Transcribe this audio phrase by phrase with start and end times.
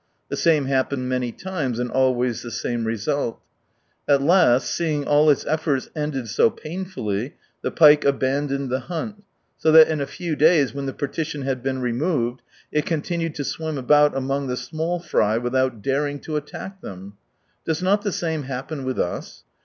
[0.29, 3.39] The same happened many times, and always the same result.
[4.07, 9.23] At last, seeing all its efforts ended so pain fully, the pike abandoned the hunt,
[9.57, 12.41] so that in a few days, when the partition had, been removed
[12.71, 17.13] it continued to swim about among the small fry without daring to attack them....
[17.63, 19.43] Does not the same happen with us